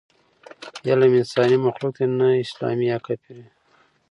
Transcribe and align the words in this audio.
علم 0.89 1.11
انساني 1.21 1.57
مخلوق 1.65 1.93
دی، 1.97 2.05
نه 2.19 2.27
اسلامي 2.43 2.85
یا 2.91 2.97
کافري. 3.05 3.43